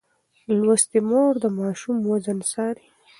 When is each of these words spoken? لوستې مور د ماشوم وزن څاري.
لوستې 0.59 0.99
مور 1.09 1.33
د 1.43 1.45
ماشوم 1.59 1.97
وزن 2.11 2.37
څاري. 2.51 2.87